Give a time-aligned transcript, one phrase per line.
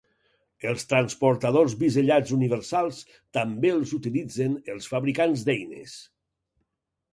[0.69, 3.03] Els transportadors bisellats universals
[3.39, 5.97] també els utilitzen els fabricants d'eines.